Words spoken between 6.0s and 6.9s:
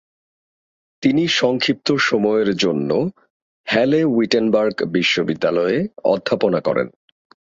অধ্যাপনা করেন।